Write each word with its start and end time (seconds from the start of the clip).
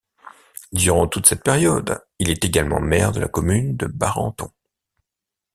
Durant 0.71 1.05
toute 1.05 1.27
cette 1.27 1.43
période 1.43 2.03
il 2.17 2.31
est 2.31 2.43
également 2.43 2.79
maire 2.79 3.11
de 3.11 3.19
la 3.19 3.27
commune 3.27 3.77
de 3.77 3.85
Barenton. 3.85 4.49